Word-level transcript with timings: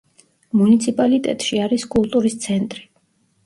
მუნიციპალიტეტში 0.61 1.61
არის 1.67 1.87
კულტურის 1.95 2.41
ცენტრი. 2.49 2.87